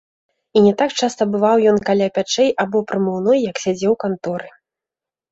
І 0.59 0.61
не 0.67 0.69
так 0.79 0.91
часта 0.99 1.25
бываў 1.33 1.57
ён 1.71 1.75
каля 1.89 2.07
пячэй 2.15 2.49
або 2.63 2.81
прамыўной, 2.91 3.37
як 3.49 3.61
сядзеў 3.65 3.91
у 3.97 3.99
канторы. 4.05 4.49